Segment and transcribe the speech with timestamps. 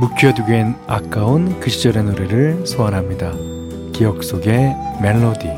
[0.00, 3.32] 묵혀두기엔 아까운 그 시절의 노래를 소환합니다.
[3.92, 5.48] 기억 속의 멜로디.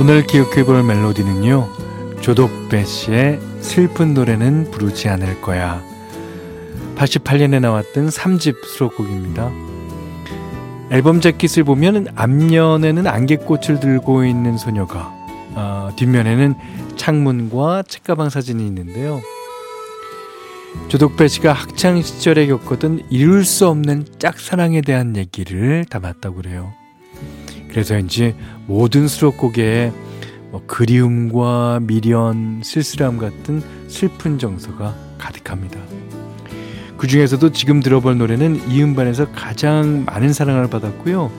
[0.00, 1.68] 오늘 기억해 볼 멜로디는요.
[2.20, 5.82] 조덕배 씨의 슬픈 노래는 부르지 않을 거야.
[7.04, 9.50] 88년에 나왔던 3집 수록곡입니다.
[10.90, 15.12] 앨범 재킷을 보면 앞면에는 안개꽃을 들고 있는 소녀가
[15.54, 16.54] 어, 뒷면에는
[16.96, 19.20] 창문과 책가방 사진이 있는데요.
[20.88, 26.72] 조덕배 씨가 학창 시절에 겪었던 이룰 수 없는 짝사랑에 대한 얘기를 담았다고 그래요.
[27.68, 28.34] 그래서인지
[28.66, 29.92] 모든 수록곡에
[30.50, 35.80] 뭐 그리움과 미련, 쓸쓸함 같은 슬픈 정서가 가득합니다.
[36.96, 41.30] 그 중에서도 지금 들어볼 노래는 이 음반에서 가장 많은 사랑을 받았고요.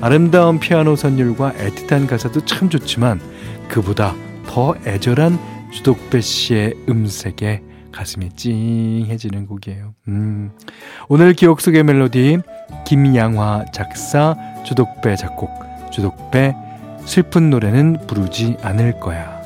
[0.00, 3.20] 아름다운 피아노 선율과 애틋한 가사도 참 좋지만
[3.68, 4.14] 그보다
[4.46, 5.38] 더 애절한
[5.72, 9.94] 주독배 씨의 음색에 가슴이 찡해지는 곡이에요.
[10.08, 10.52] 음.
[11.08, 12.38] 오늘 기억 속의 멜로디
[12.86, 15.50] 김양화 작사 조덕배 작곡
[15.90, 16.54] 조덕배
[17.04, 19.37] 슬픈 노래는 부르지 않을 거야.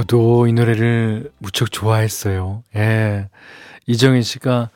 [0.00, 2.64] 저도 이 노래를 무척 좋아했어요.
[2.74, 3.28] 예.
[3.86, 4.70] 이정인 씨가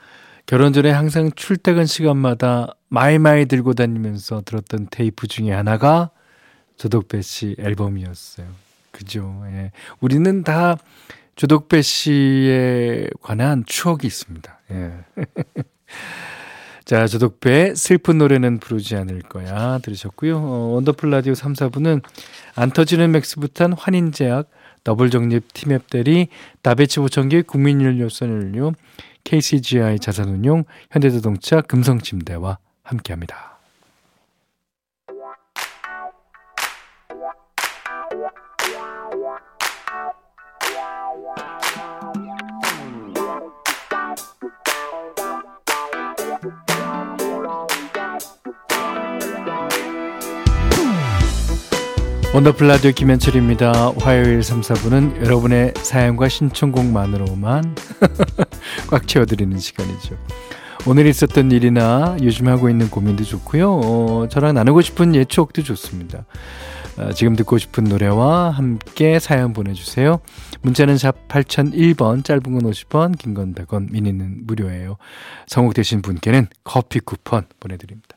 [0.44, 6.10] 결혼 전에 항상 출퇴근 시간마다 마이마이 들고 다니면서 들었던 테이프 중에 하나가
[6.76, 8.46] 조덕배 씨 앨범이었어요.
[8.90, 9.42] 그죠.
[9.46, 9.70] 예.
[9.98, 10.76] 우리는 다
[11.36, 14.60] 조덕배 씨에 관한 추억이 있습니다.
[14.72, 14.92] 예.
[16.84, 20.36] 자, 조덕배의 슬픈 노래는 부르지 않을 거야 들으셨고요.
[20.36, 22.02] 어, 원더풀 라디오 3, 4부는
[22.56, 24.50] 안 터지는 맥스부탄 환인제약,
[24.84, 26.28] 더블정립 티맵 대리,
[26.62, 28.72] 다비치 보청기 국민연료 썬연료,
[29.24, 33.53] KCGI 자산운용, 현대자동차 금성침대와 함께합니다.
[52.34, 53.92] 원더풀 라디오 김현철입니다.
[54.00, 57.76] 화요일 3, 4부는 여러분의 사연과 신청곡만으로만
[58.90, 60.16] 꽉 채워드리는 시간이죠.
[60.88, 63.70] 오늘 있었던 일이나 요즘 하고 있는 고민도 좋고요.
[63.70, 66.26] 어, 저랑 나누고 싶은 예 추억도 좋습니다.
[66.98, 70.18] 어, 지금 듣고 싶은 노래와 함께 사연 보내주세요.
[70.62, 74.96] 문자는 샵 8001번, 짧은 건 50원, 긴 건 100원, 미니는 무료예요.
[75.46, 78.16] 성공되신 분께는 커피 쿠폰 보내드립니다.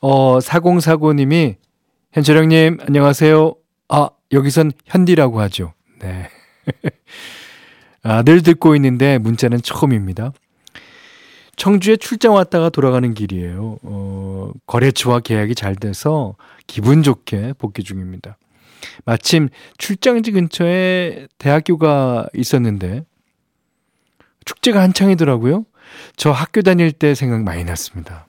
[0.00, 1.61] 어, 4049님이
[2.12, 3.54] 현철 형님, 안녕하세요.
[3.88, 5.72] 아, 여기선 현디라고 하죠.
[5.98, 6.28] 네.
[8.04, 10.32] 아, 늘 듣고 있는데 문자는 처음입니다.
[11.56, 13.78] 청주에 출장 왔다가 돌아가는 길이에요.
[13.82, 16.36] 어, 거래처와 계약이 잘 돼서
[16.66, 18.36] 기분 좋게 복귀 중입니다.
[19.06, 19.48] 마침
[19.78, 23.06] 출장지 근처에 대학교가 있었는데
[24.44, 25.64] 축제가 한창이더라고요.
[26.16, 28.26] 저 학교 다닐 때 생각 많이 났습니다.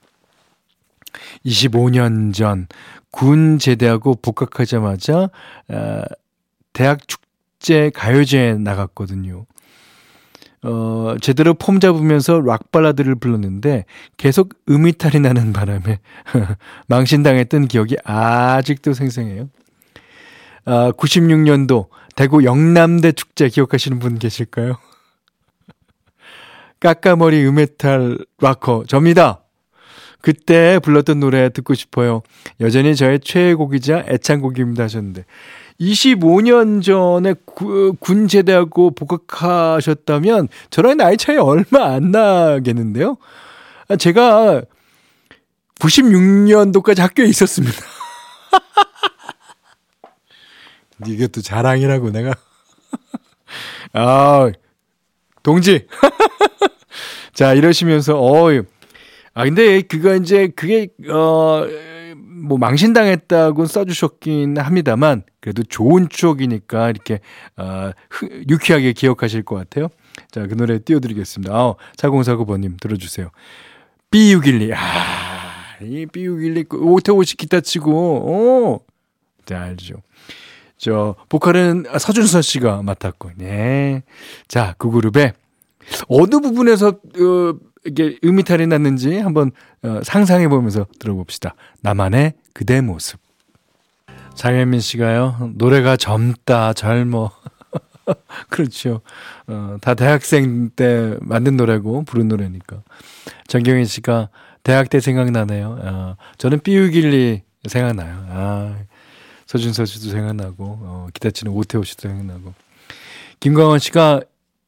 [1.44, 2.66] 25년 전
[3.14, 5.30] 군 제대하고 복학하자마자
[5.68, 6.02] 어,
[6.72, 9.46] 대학 축제 가요제에 나갔거든요.
[10.64, 13.84] 어, 제대로 폼 잡으면서 락 발라드를 불렀는데
[14.16, 16.00] 계속 음이탈이 나는 바람에
[16.88, 19.48] 망신당했던 기억이 아직도 생생해요.
[20.64, 24.74] 아, 96년도 대구 영남대 축제 기억하시는 분 계실까요?
[26.80, 29.43] 까까머리 음메탈 락커 접니다.
[30.24, 32.22] 그때 불렀던 노래 듣고 싶어요.
[32.58, 35.26] 여전히 저의 최애곡이자 애창곡입니다 하셨는데
[35.78, 43.18] 25년 전에 구, 군 제대하고 복학하셨다면 저랑 나이 차이 얼마 안 나겠는데요.
[43.88, 44.62] 아, 제가
[45.78, 47.76] 96년도까지 학교에 있었습니다.
[51.06, 52.32] 이것도 자랑이라고 내가.
[53.92, 54.50] 아,
[55.42, 55.86] 동지.
[57.34, 58.50] 자, 이러시면서, 어,
[59.34, 61.66] 아, 근데 그거 이제 그게, 어,
[62.44, 67.20] 뭐 망신당했다고 써주셨긴 합니다만 그래도 좋은 추억이니까 이렇게
[67.56, 67.90] 어,
[68.48, 69.88] 유쾌하게 기억하실 것 같아요.
[70.30, 71.54] 자, 그 노래 띄워드리겠습니다.
[71.54, 73.30] 아, 4049번님 들어주세요.
[74.10, 74.72] B612.
[74.74, 78.84] 아, 이 B612 오태호 씨 기타 치고, 오.
[79.44, 79.96] 자, 알죠.
[80.76, 84.02] 저, 보컬은 서준서 씨가 맡았고, 네.
[84.46, 85.32] 자, 그 그룹의
[86.08, 87.54] 어느 부분에서, 어,
[87.84, 89.52] 이게 음이탈이 났는지 한번
[89.82, 91.54] 어, 상상해 보면서 들어봅시다.
[91.82, 93.20] 나만의 그대 모습.
[94.34, 97.30] 장혜민 씨가요, 노래가 젊다, 젊어.
[98.50, 99.00] 그렇죠.
[99.46, 102.82] 어, 다 대학생 때 만든 노래고, 부른 노래니까.
[103.46, 104.28] 정경희 씨가
[104.62, 105.78] 대학 때 생각나네요.
[105.80, 108.26] 어, 저는 삐우길리 생각나요.
[108.28, 108.76] 아,
[109.46, 112.54] 서준서 씨도 생각나고, 어, 기타 치는 오태호 씨도 생각나고.
[113.40, 114.20] 김광원 씨가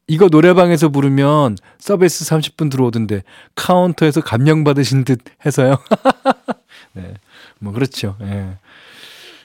[0.07, 3.23] 이거 노래방에서 부르면 서비스 30분 들어오던데
[3.55, 5.77] 카운터에서 감명 받으신 듯 해서요.
[6.93, 7.13] 네.
[7.59, 8.15] 뭐 그렇죠.
[8.21, 8.57] 예.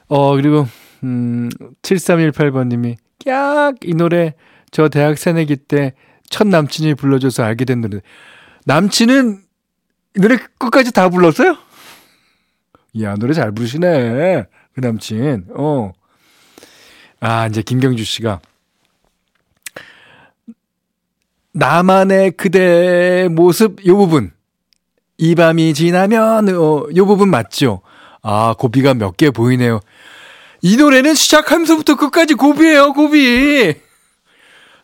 [0.08, 0.68] 어, 그리고
[1.02, 1.50] 음
[1.82, 4.34] 7318번 님이 깍이 노래
[4.70, 5.94] 저 대학 새내기 때
[6.32, 8.00] 첫 남친이 불러줘서 알게 된 노래.
[8.64, 9.42] 남친은
[10.16, 11.56] 이 노래 끝까지 다 불렀어요?
[13.02, 14.46] 야, 노래 잘 부르시네.
[14.74, 15.48] 그 남친.
[15.54, 15.92] 어.
[17.20, 18.40] 아, 이제 김경주 씨가
[21.52, 24.32] 나만의 그대 모습 요 부분
[25.18, 27.82] 이 밤이 지나면 어, 요 부분 맞죠?
[28.22, 29.80] 아 고비가 몇 개 보이네요.
[30.62, 33.74] 이 노래는 시작하면서부터 끝까지 고비예요 고비.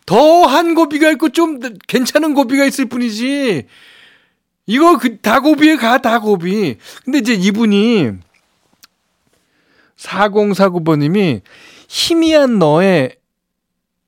[0.07, 3.67] 더 한 고비가 있고 좀 괜찮은 고비가 있을 뿐이지.
[4.67, 6.77] 이거 그 다 고비에 가 다 고비.
[7.05, 8.11] 근데 이제 이분이
[9.97, 11.41] 4049번님이
[11.89, 13.17] 희미한 너의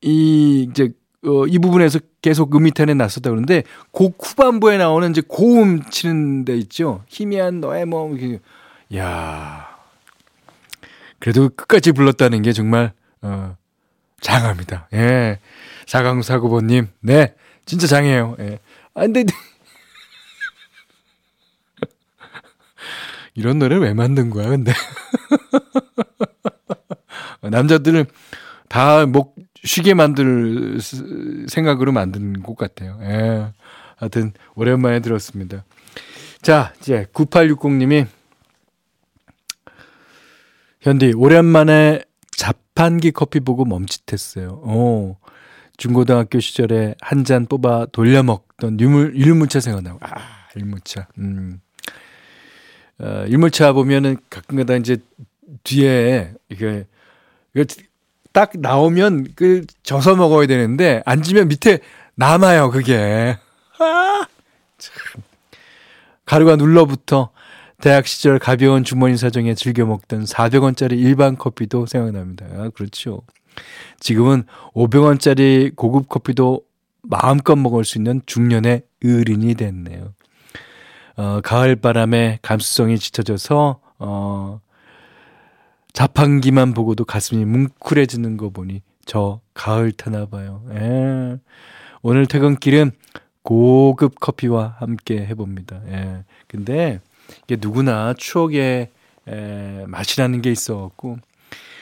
[0.02, 0.90] 이 이제
[1.26, 7.04] 어, 이 부분에서 계속 음이탄에 났었다 그러는데 곡 후반부에 나오는 이제 고음 치는 데 있죠.
[7.08, 8.10] 희미한 너의 뭐
[8.96, 9.68] 야.
[11.18, 13.56] 그래도 끝까지 불렀다는 게 정말 어
[14.20, 14.88] 장합니다.
[14.94, 15.38] 예.
[15.86, 16.88] 사강사구번 님.
[17.00, 17.34] 네.
[17.66, 18.36] 진짜 장해요.
[18.40, 18.58] 예.
[18.94, 19.24] 아 근데
[23.34, 24.72] 이런 노래 왜 만든 거야, 근데?
[27.42, 28.06] 남자들은
[28.68, 30.78] 다 목 쉬게 만들
[31.48, 32.98] 생각으로 만든 곡 같아요.
[33.02, 33.52] 예.
[33.96, 35.64] 하여튼 오랜만에 들었습니다.
[36.40, 38.06] 자, 이제 9860님이
[40.80, 44.62] 현디 오랜만에 자판기 커피 보고 멈칫했어요.
[44.64, 45.16] 어.
[45.76, 49.98] 중고등학교 시절에 한 잔 뽑아 돌려 먹던 유물 일무차 생각나고.
[50.02, 50.16] 아,
[50.56, 51.08] 일무차.
[51.18, 51.60] 음.
[52.98, 54.98] 어, 일무차 보면은 가끔가다 이제
[55.64, 56.86] 뒤에 이게
[58.32, 61.80] 딱 나오면 그 져서 먹어야 되는데 앉으면 밑에
[62.14, 63.36] 남아요 그게.
[63.78, 64.26] 아,
[64.78, 65.22] 참.
[66.24, 67.30] 가루가 눌러붙어
[67.80, 72.46] 대학 시절 가벼운 주머니 사정에 즐겨 먹던 400원짜리 일반 커피도 생각납니다.
[72.56, 73.22] 아, 그렇죠.
[73.98, 76.62] 지금은 500원짜리 고급 커피도
[77.02, 80.12] 마음껏 먹을 수 있는 중년의 의린이 됐네요.
[81.16, 84.60] 어, 가을 바람에 감수성이 짙어져서 어,
[85.92, 90.62] 자판기만 보고도 가슴이 뭉클해지는 거 보니 저 가을 타나 봐요.
[90.70, 91.38] 예.
[92.02, 92.92] 오늘 퇴근길은
[93.42, 95.80] 고급 커피와 함께 해봅니다.
[95.88, 96.24] 예.
[96.46, 97.00] 근데
[97.44, 98.90] 이게 누구나 추억의
[99.28, 101.18] 에, 맛이라는 게 있어갖고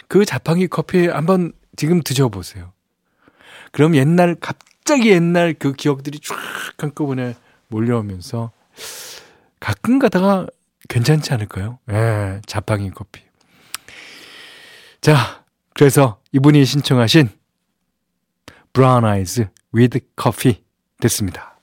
[0.08, 2.72] 그 자판기 커피 한번 지금 드셔보세요.
[3.72, 6.36] 그럼 옛날 갑자기 옛날 그 기억들이 쫙
[6.78, 7.34] 한꺼번에
[7.68, 8.50] 몰려오면서
[9.60, 10.46] 가끔 가다가
[10.88, 11.78] 괜찮지 않을까요?
[11.90, 13.27] 예, 자판기 커피.
[15.00, 17.28] 자, 그래서 이분이 신청하신
[18.72, 20.62] 브라운 아이즈 with coffee
[21.00, 21.58] 됐습니다.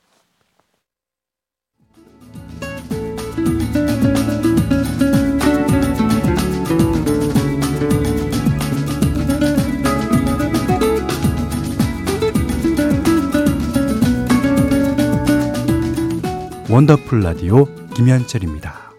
[16.70, 18.92] 원더풀 라디오 김현철입니다.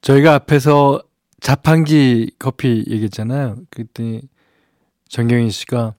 [0.00, 1.02] 저희가 앞에서
[1.40, 3.56] 자판기 커피 얘기했잖아요.
[3.70, 4.22] 그때
[5.08, 5.94] 정경희 씨가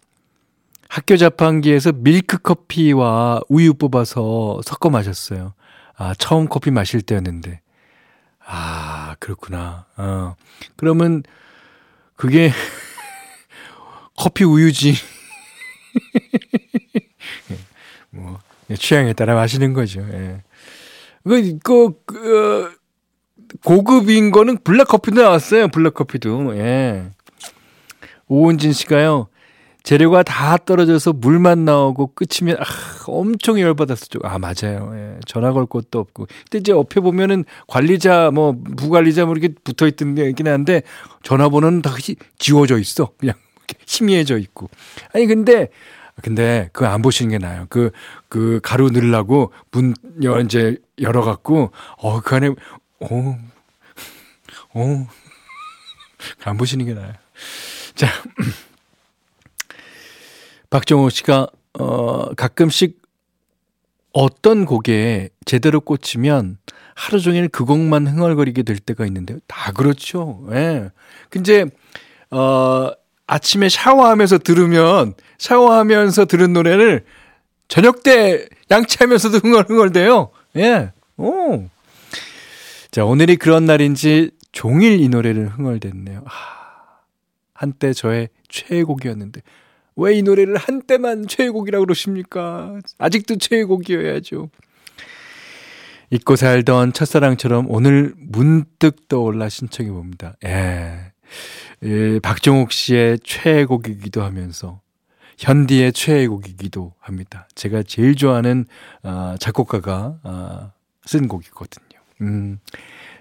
[0.90, 5.54] 학교 자판기에서 밀크 커피와 우유 뽑아서 섞어 마셨어요.
[5.96, 7.62] 아, 처음 커피 마실 때였는데.
[8.46, 9.86] 아, 그렇구나.
[9.98, 10.36] 어.
[10.76, 11.24] 그러면
[12.16, 12.52] 그게
[14.18, 14.94] 커피 우유지.
[18.10, 18.40] 뭐
[18.78, 20.02] 취향에 따라 마시는 거죠.
[20.02, 20.42] 예.
[21.24, 22.79] 그, 그, 그,
[23.64, 25.68] 고급인 거는 블랙커피도 나왔어요.
[25.70, 26.58] 블랙커피도.
[26.58, 27.12] 예.
[28.28, 29.28] 오은진 씨가요.
[29.84, 32.64] 재료가 다 떨어져서 물만 나오고 끝이면 아,
[33.08, 34.20] 엄청 열받았었죠.
[34.24, 34.92] 아 맞아요.
[34.94, 36.28] 예, 전화 걸 곳도 없고.
[36.44, 40.84] 근데 이제 옆에 보면은 관리자 뭐 부관리자 뭐 이렇게 붙어 있던 게 있긴 한데
[41.24, 41.92] 전화번호는 다
[42.38, 43.12] 지워져 있어.
[43.18, 43.36] 그냥
[43.88, 44.70] 희미해져 있고.
[45.14, 45.70] 아니 근데
[46.22, 47.66] 근데 그거 안 보시는 게 나아요.
[47.70, 47.92] 그,
[48.28, 52.50] 그 가루 넣으려고 문, 열, 이제 열어갖고, 어, 그 안에,
[53.00, 53.40] 어,
[54.74, 55.08] 어,
[56.44, 57.14] 안 보시는 게 나아요.
[57.96, 58.08] 자,
[60.70, 61.48] 박정호 씨가,
[61.80, 63.02] 어, 가끔씩
[64.12, 66.58] 어떤 곡에 제대로 꽂히면
[66.96, 69.40] 하루 종일 그 곡만 흥얼거리게 될 때가 있는데요.
[69.48, 70.46] 다 그렇죠.
[70.52, 70.54] 예.
[70.54, 70.90] 네.
[71.30, 71.66] 근데,
[72.32, 72.92] 어,
[73.28, 77.06] 아침에 샤워하면서 들으면 샤워하면서 들은 노래를
[77.68, 80.32] 저녁 때 양치하면서도 흥얼흥얼대요.
[80.58, 80.92] 예.
[81.18, 81.70] 오.
[82.92, 86.24] 자, 오늘이 그런 날인지 종일 이 노래를 흥얼댔네요.
[86.26, 87.00] 하,
[87.54, 89.42] 한때 저의 최애곡이었는데
[89.96, 92.80] 왜 이 노래를 한때만 최애곡이라고 그러십니까?
[92.98, 94.50] 아직도 최애곡이어야죠.
[96.10, 100.36] 잊고 살던 첫사랑처럼 오늘 문득 떠올라 신청해 봅니다.
[100.46, 101.12] 예.
[101.84, 104.82] 예, 박정욱 씨의 최애곡이기도 하면서
[105.38, 107.48] 현디의 최애곡이기도 합니다.
[107.54, 108.66] 제가 제일 좋아하는
[109.04, 110.72] 어, 작곡가가 어,
[111.06, 111.89] 쓴 곡이거든요.
[112.22, 112.60] 음,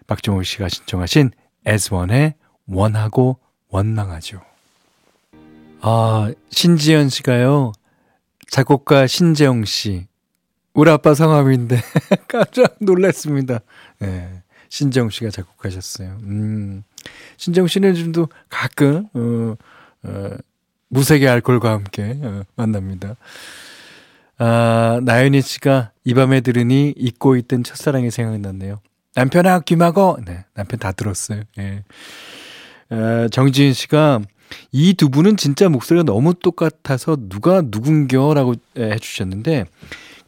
[0.06, 1.30] 박정욱 씨가 신청하신
[1.64, 2.34] S1의
[2.66, 3.38] 원하고
[3.68, 4.40] 원망하죠.
[5.80, 7.72] 아, 신지연 씨가요.
[8.50, 10.06] 작곡가 신재영 씨.
[10.74, 11.80] 우리 아빠 성함인데
[12.28, 13.60] 깜짝 놀랐습니다.
[13.98, 16.18] 네, 신재영 씨가 작곡하셨어요.
[16.22, 16.84] 음.
[17.36, 19.56] 신정 씨는 좀도 가끔 어,
[20.04, 20.30] 어,
[20.88, 23.16] 무색의 알콜과 함께 어, 만납니다.
[24.38, 28.80] 아, 나연희 씨가 이 밤에 들으니 잊고 있던 첫사랑이 생각났네요.
[29.14, 31.42] 남편아 귀마고 네, 남편 다 들었어요.
[31.58, 31.82] 예.
[32.90, 34.20] 아, 정지인 씨가
[34.72, 39.66] 이 두 분은 진짜 목소리가 너무 똑같아서 누가 누군겨라고 해주셨는데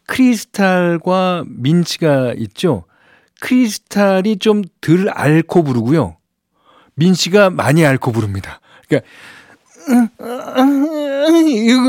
[0.07, 2.85] 크리스탈과 민치가 있죠.
[3.41, 6.17] 크리스탈이 좀 덜 앓고 부르고요.
[6.95, 8.61] 민 씨가 많이 앓고 부릅니다.
[8.89, 9.09] 그러니까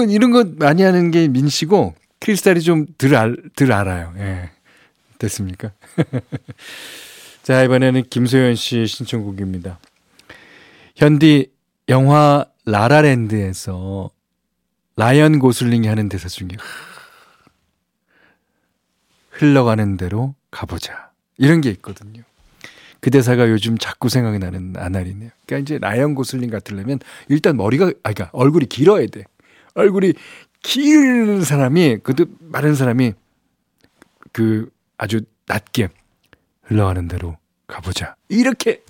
[0.09, 4.13] 이런 거 많이 하는 게 민 씨고 크리스탈이 좀덜 알, 덜 알아요.
[4.17, 4.51] 예.
[5.17, 5.71] 됐습니까?
[7.43, 9.79] 자, 이번에는 김소연 씨의 신청곡입니다.
[10.95, 11.51] 현디
[11.89, 14.09] 영화 라라랜드에서
[14.95, 16.49] 라이언 고슬링이 하는 대사 중에
[19.31, 21.11] 흘러가는 대로 가보자.
[21.37, 22.21] 이런 게 있거든요.
[22.99, 25.31] 그 대사가 요즘 자꾸 생각이 나는 나날이네요.
[25.47, 26.99] 그러니까 이제 라이언 고슬링 같으려면
[27.29, 29.23] 일단 머리가 아 그러니까 얼굴이 길어야 돼.
[29.73, 30.13] 얼굴이
[30.63, 33.13] 긴 사람이 그도 마른 사람이
[34.31, 35.89] 그 아주 낮게
[36.63, 37.37] 흘러가는 대로
[37.67, 38.15] 가보자.
[38.29, 38.83] 이렇게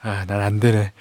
[0.00, 0.92] 아, 난 안 되네.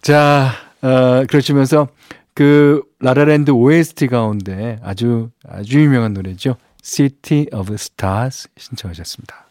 [0.00, 0.52] 자,
[0.82, 1.88] 어, 그러시면서
[2.34, 6.56] 그 라라랜드 OST 가운데 아주 아주 유명한 노래죠.
[6.82, 9.46] City of Stars 신청하셨습니다.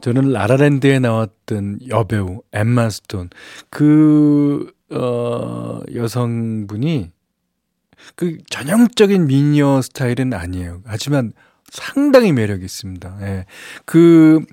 [0.00, 3.30] 저는 라라랜드에 나왔던 여배우 엠마 스톤
[3.70, 7.10] 그 어, 여성분이
[8.14, 10.82] 그 전형적인 미녀 스타일은 아니에요.
[10.84, 11.32] 하지만
[11.70, 13.18] 상당히 매력이 있습니다.
[13.22, 13.46] 예.
[13.84, 14.44] 그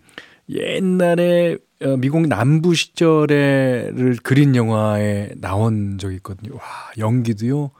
[0.50, 6.56] 옛날에 어, 미국 남부 시절에를 그린 영화에 나온 적이 있거든요.
[6.56, 6.62] 와,
[6.98, 7.72] 연기도요.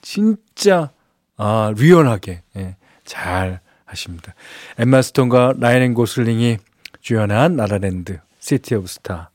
[0.00, 0.90] 진짜
[1.36, 4.34] 아, 리얼하게 예, 잘 하십니다.
[4.78, 6.58] 엠마 스톤과 라이언 고슬링이
[7.00, 9.30] 주연한 La La Land, City of Stars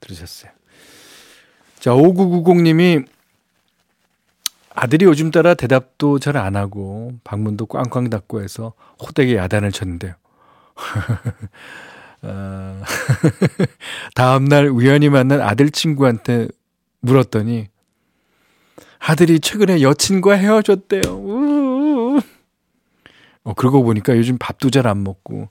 [0.00, 0.50] 들으셨어요.
[1.78, 3.06] 자, 5990님이
[4.76, 10.14] 아들이 요즘 따라 대답도 잘 안 하고 방문도 꽝꽝 닫고 해서 호되게 야단을 쳤는데요.
[12.22, 12.82] 어,
[14.14, 16.48] 다음날 우연히 만난 아들 친구한테
[17.00, 17.68] 물었더니
[18.98, 21.02] 아들이 최근에 여친과 헤어졌대요.
[23.44, 25.48] 어, 그러고 보니까 요즘 밥도 잘 안 먹고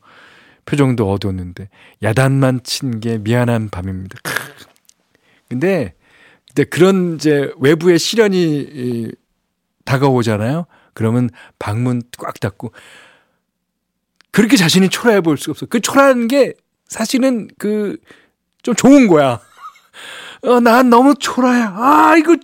[0.65, 1.69] 표정도 어두웠는데
[2.03, 4.17] 야단만 친 게 미안한 밤입니다.
[5.49, 5.93] 근데
[6.55, 9.11] 근데 그런 이제 외부의 시련이
[9.83, 10.65] 다가오잖아요.
[10.93, 12.71] 그러면 방문 꽉 닫고
[14.31, 15.65] 그렇게 자신이 초라해 보일 수가 없어.
[15.65, 16.53] 그 초라한 게
[16.87, 17.97] 사실은 그
[18.65, 19.39] 좀 좋은 거야.
[20.41, 21.61] 어, 난 너무 초라해.
[21.67, 22.35] 아, 이거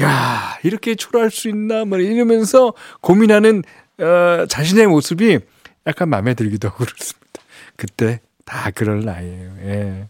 [0.00, 1.84] 야, 이렇게 초라할 수 있나?
[1.84, 3.62] 막 이러면서 고민하는
[3.98, 5.38] 어, 자신의 모습이
[5.86, 7.42] 약간 마음에 들기도 하고 그렇습니다.
[7.76, 9.54] 그때 다 그럴 나이에요.
[9.60, 10.08] 예.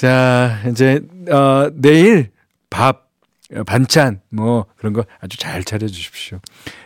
[0.00, 2.30] 자, 이제, 어, 내일
[2.70, 3.10] 밥,
[3.66, 6.40] 반찬, 뭐, 그런 거 아주 잘 차려주십시오.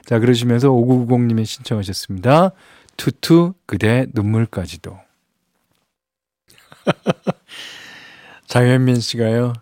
[0.05, 2.51] 자, 그러시면서 5990님이 신청하셨습니다.
[2.97, 4.99] 투투, 그대 눈물까지도.
[8.49, 9.53] 장현민 씨가요.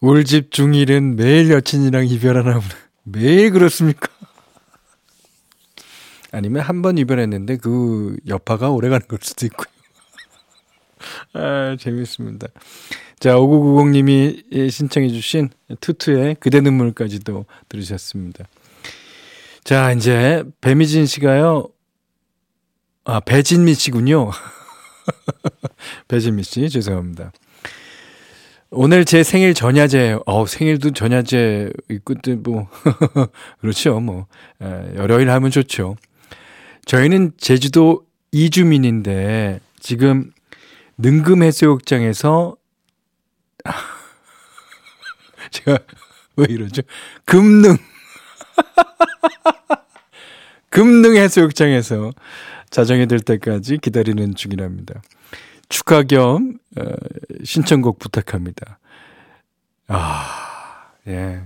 [0.00, 2.74] 울집 중일은 매일 여친이랑 이별하나 보다.
[3.02, 4.08] 매일 그렇습니까?
[6.32, 9.73] 아니면 한 번 이별했는데 그 여파가 오래 가는 걸 수도 있고요.
[11.32, 12.48] 아, 재밌습니다.
[13.18, 18.44] 자, 5990님이 신청해주신 투투의 그대 눈물까지도 들으셨습니다.
[19.64, 21.68] 자, 이제 배미진 씨가요.
[23.04, 24.30] 아, 배진미 씨군요.
[26.08, 27.32] 배진미 씨, 죄송합니다.
[28.70, 32.68] 오늘 제 생일 전야제, 어, 생일도 전야제 있고, 뭐,
[33.60, 34.26] 그렇죠, 뭐,
[34.96, 35.96] 열흘 하면 좋죠.
[36.84, 40.32] 저희는 제주도 이주민인데, 지금
[40.98, 42.56] 능금해수욕장에서,
[45.50, 45.78] 제가
[46.36, 46.82] 왜 이러죠?
[47.24, 47.76] 금능.
[50.70, 52.12] 금능 해수욕장에서
[52.70, 55.00] 자정이 될 때까지 기다리는 중이랍니다.
[55.68, 56.82] 축하 겸 어,
[57.44, 58.80] 신청곡 부탁합니다.
[59.86, 61.42] 아, 예.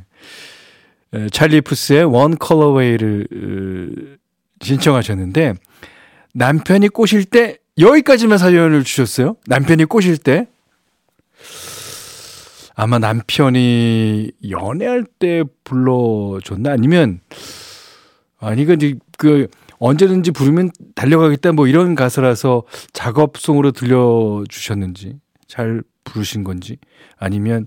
[1.31, 4.17] 찰리 푸스의 원 컬러웨이를 어,
[4.63, 5.55] 신청하셨는데
[6.35, 9.37] 남편이 꼬실 때 여기까지만 사연을 주셨어요.
[9.47, 10.49] 남편이 꼬실 때
[12.75, 17.21] 아마 남편이 연애할 때 불러줬나 아니면
[18.39, 25.17] 아니 그그 언제든지 부르면 달려가겠다 뭐 이런 가사라서 작업송으로 들려주셨는지
[25.47, 26.79] 잘 부르신 건지
[27.17, 27.67] 아니면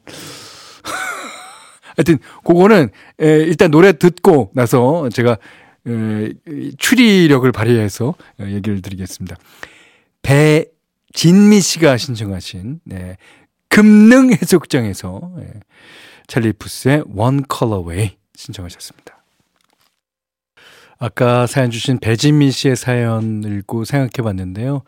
[1.96, 2.90] 하여튼 그거는
[3.20, 5.38] 에, 일단 노래 듣고 나서 제가
[5.88, 6.32] 에,
[6.78, 9.36] 추리력을 발휘해서 얘기를 드리겠습니다.
[10.22, 13.18] 배진미 씨가 신청하신 네,
[13.70, 15.54] 금능 해수욕장에서 예,
[16.28, 19.24] 찰리 푸스의 One Colorway 신청하셨습니다.
[21.00, 24.84] 아까 사연 주신 배진미 씨의 사연 읽고 생각해 봤는데요.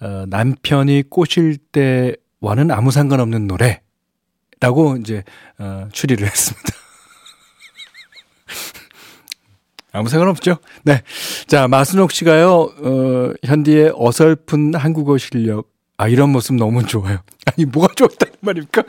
[0.00, 5.24] 어, 남편이 꼬실 때와는 아무 상관없는 노래라고 이제
[5.58, 6.85] 어, 추리를 했습니다.
[9.96, 10.58] 아무 상관없죠.
[10.82, 11.02] 네.
[11.46, 17.20] 자, 마순옥 씨가요, 어, 현디의 어설픈 한국어 실력, 아, 이런 모습 너무 좋아요.
[17.46, 18.82] 아니, 뭐가 좋았다는 말입니까?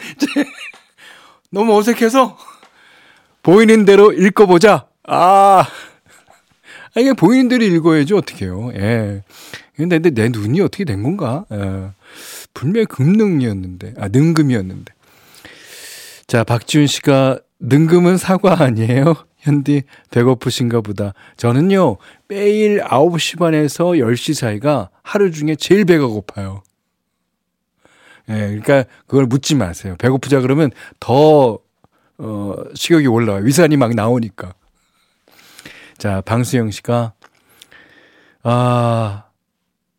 [1.50, 2.38] 너무 어색해서
[3.42, 4.88] 보이는 대로 읽어보자.
[5.08, 5.66] 아,
[6.94, 8.18] 아 이게 보이는 대로 읽어야죠.
[8.18, 8.72] 어떡해요.
[8.74, 9.24] 예.
[9.78, 11.46] 근데, 근데 내 눈이 어떻게 된 건가?
[11.54, 11.92] 예.
[12.54, 14.94] 분명히 금능이었는데, 아, 능금이었는데.
[16.26, 19.27] 자, 박지훈 씨가 능금은 사과 아니에요?
[19.48, 21.14] 현디 배고프신가 보다.
[21.38, 26.62] 저는요, 매일 9시 반에서 10시 사이가 하루 중에 제일 배가 고파요.
[28.30, 29.96] 예, 그러니까 그걸 묻지 마세요.
[29.98, 31.60] 배고프자 그러면 더,
[32.18, 33.44] 어, 식욕이 올라와요.
[33.46, 34.54] 위산이 막 나오니까.
[35.98, 37.14] 자, 방수영 씨가,
[38.44, 39.24] 아,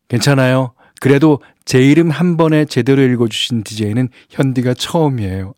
[0.07, 0.73] 괜찮아요.
[1.01, 5.53] 그래도 제 이름 한 번에 제대로 읽어주신 DJ는 현디가 처음이에요.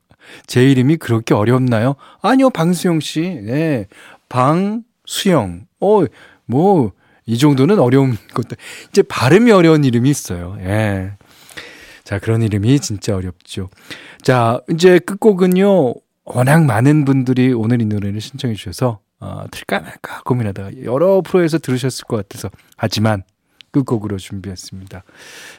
[0.47, 1.95] 제 이름이 그렇게 어렵나요?
[2.21, 3.21] 아니요, 방수영 씨.
[3.21, 3.87] 네.
[4.29, 5.65] 방수영.
[5.79, 6.03] 어,
[6.45, 6.91] 뭐,
[7.25, 8.55] 이 정도는 어려운 것도.
[8.89, 10.57] 이제 발음이 어려운 이름이 있어요.
[10.59, 11.13] 예.
[12.03, 13.69] 자, 그런 이름이 진짜 어렵죠.
[14.21, 15.93] 자, 이제 끝곡은요,
[16.25, 22.05] 워낙 많은 분들이 오늘 이 노래를 신청해 주셔서, 어, 틀까 말까 고민하다가 여러 프로에서 들으셨을
[22.05, 23.23] 것 같아서, 하지만
[23.71, 25.03] 끝곡으로 준비했습니다.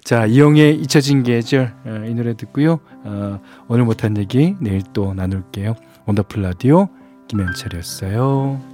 [0.04, 2.80] 자, 이영의 잊혀진 계절, 어, 이 노래 듣고요.
[3.04, 5.74] 어, 오늘 못한 얘기 내일 또 나눌게요.
[6.06, 6.88] 원더풀 라디오
[7.28, 8.71] 김현철이었어요.